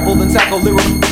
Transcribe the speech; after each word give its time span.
Grappled 0.00 0.22
and 0.22 0.32
tackled 0.32 0.64
lyrical. 0.64 1.10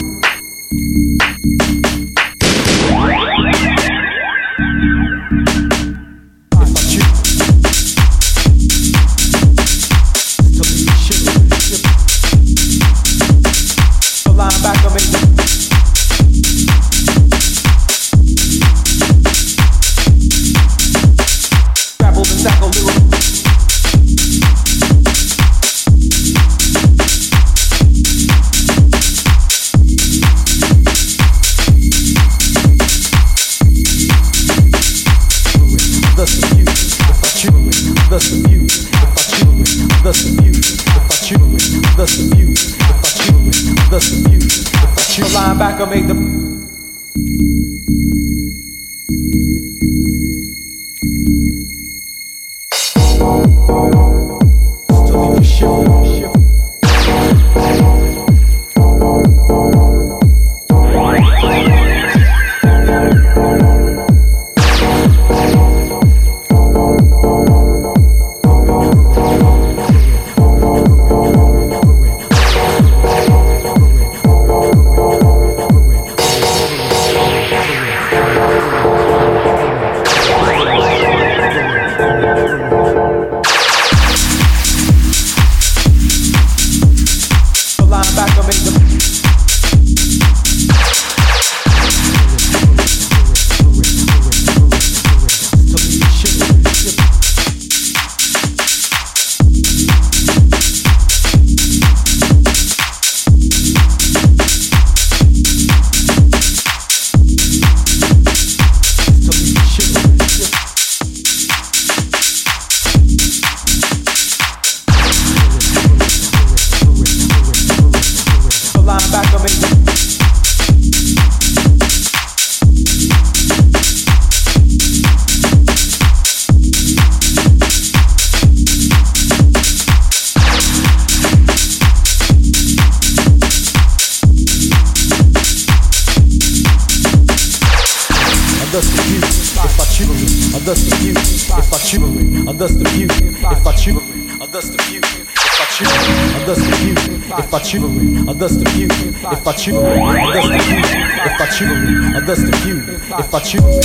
choose, 149.58 149.82
that's 149.82 150.48
the 150.48 150.58
beauty. 150.68 150.88
If 151.26 151.40
I 151.40 151.46
choose, 151.58 152.26
that's 152.26 152.42
the 152.42 152.52
view. 152.62 152.80
If 153.18 153.34
I 153.34 153.40
choose, 153.40 153.77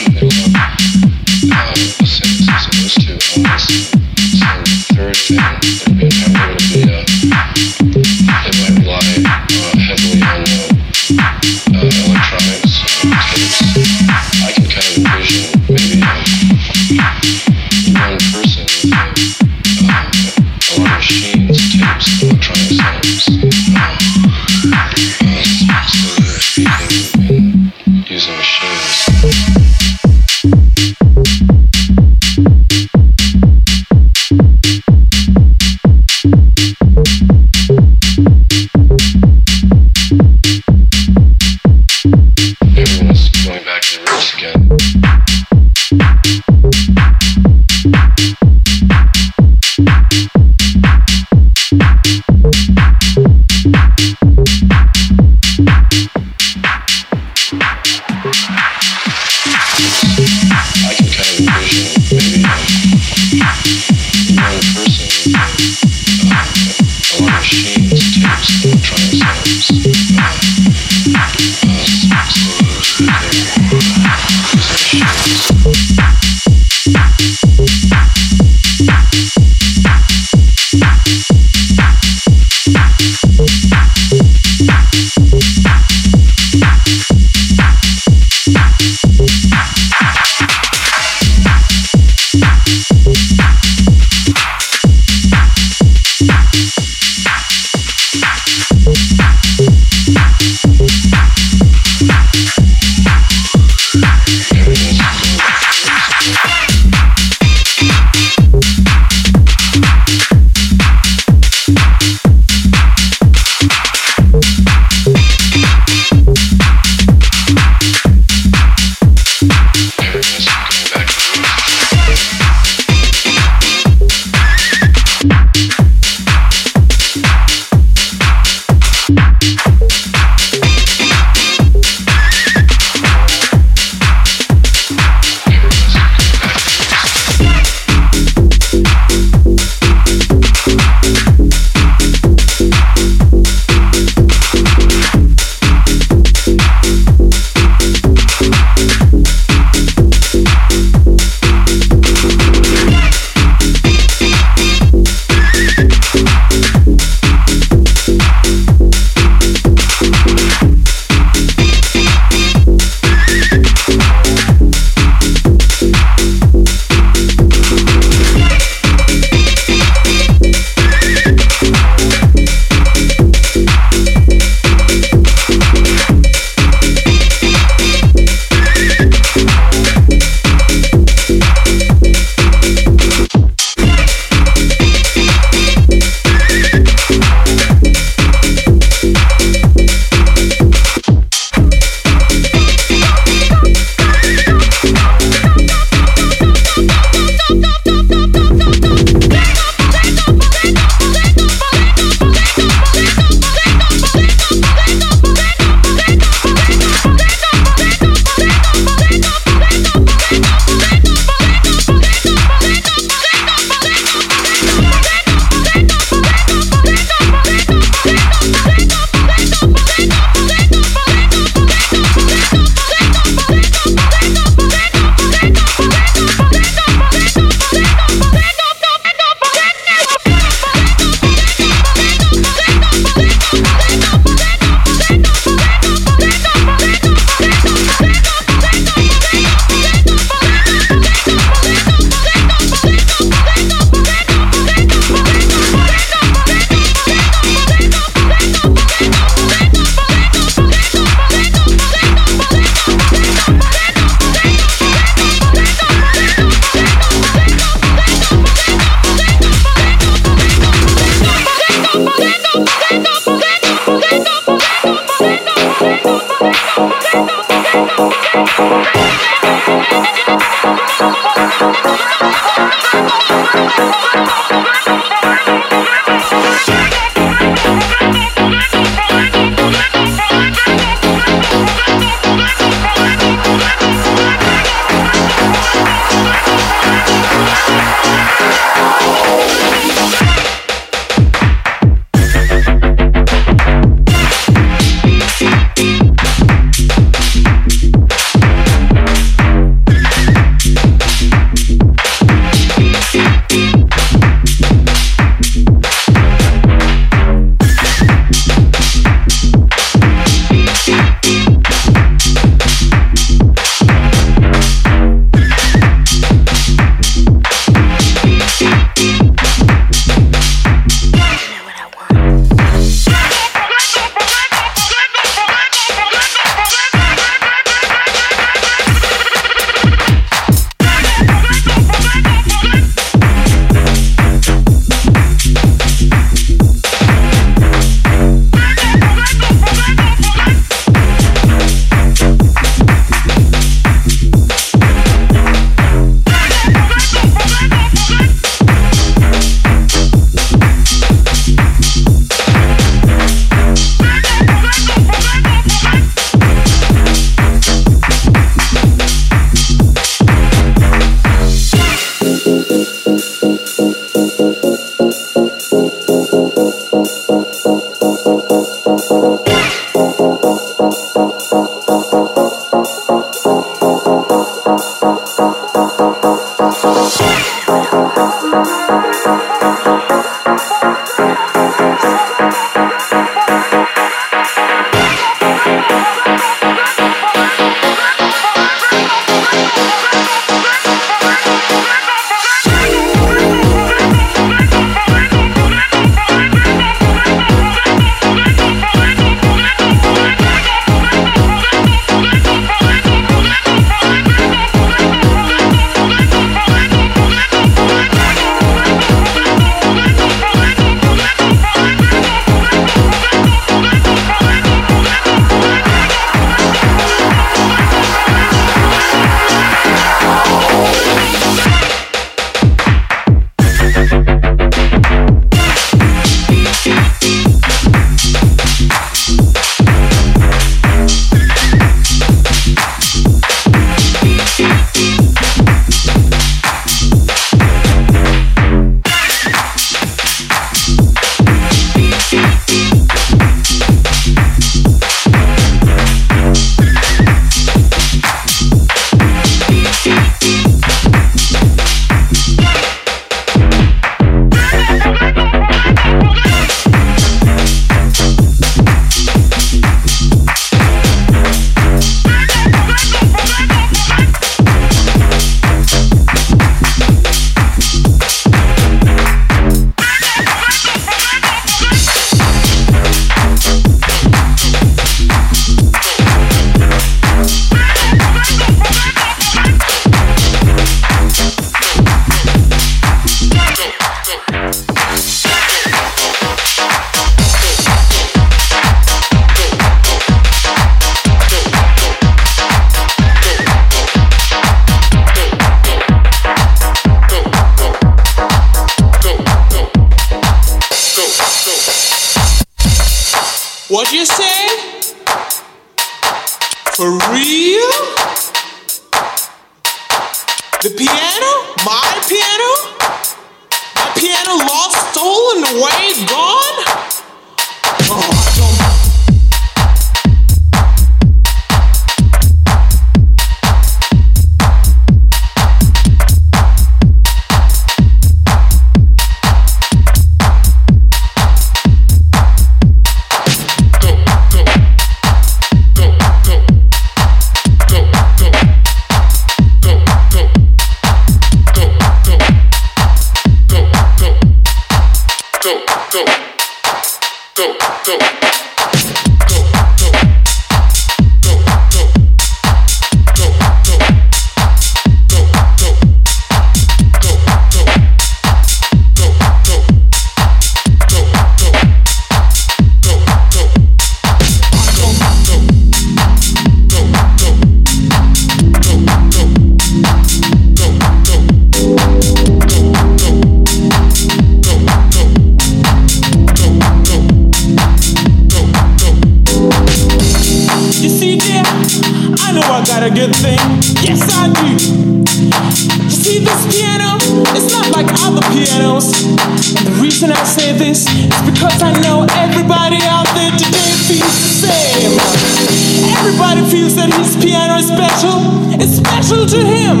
thinks 596.88 596.94
that 596.94 597.12
his 597.18 597.36
piano 597.36 597.76
is 597.76 597.88
special, 597.88 598.40
it's 598.80 598.96
special 598.96 599.44
to 599.46 599.58
him. 599.58 600.00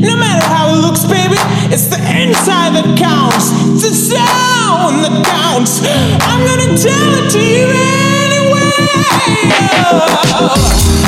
No 0.00 0.16
matter 0.16 0.46
how 0.46 0.74
it 0.74 0.78
looks, 0.80 1.04
baby, 1.04 1.36
it's 1.72 1.86
the 1.86 1.98
inside 1.98 2.74
that 2.74 2.96
counts, 2.98 3.50
it's 3.74 3.82
the 3.82 4.14
sound 4.14 5.04
that 5.04 5.24
counts. 5.26 5.82
I'm 6.22 6.46
gonna 6.46 6.76
tell 6.78 7.14
it 7.18 7.30
to 7.32 7.42
you 7.42 7.66
anyway. 10.86 10.99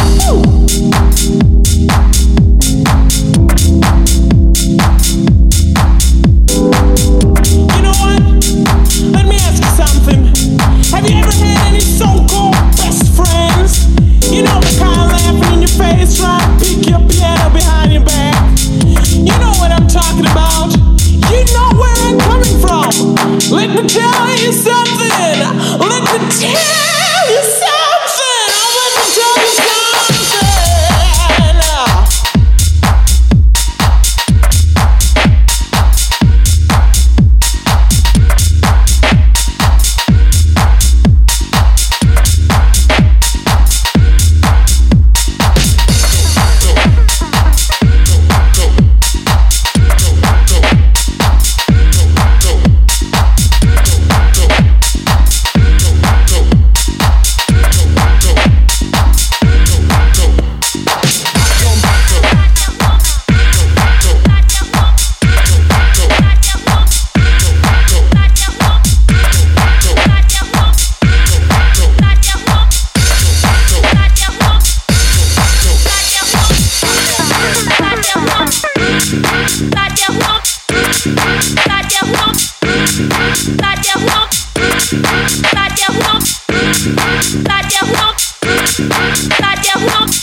Goddamn, 88.79 90.22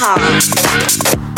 好。 0.00 1.33